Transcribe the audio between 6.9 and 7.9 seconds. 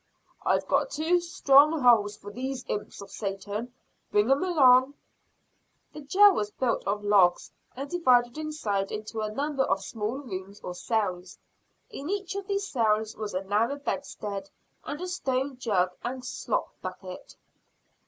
logs, and